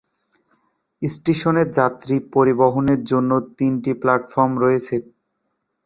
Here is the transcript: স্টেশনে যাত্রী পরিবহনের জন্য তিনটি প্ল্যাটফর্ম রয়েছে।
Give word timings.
স্টেশনে 1.01 1.63
যাত্রী 1.77 2.15
পরিবহনের 2.33 3.01
জন্য 3.11 3.31
তিনটি 3.57 3.91
প্ল্যাটফর্ম 4.01 4.51
রয়েছে। 4.63 4.95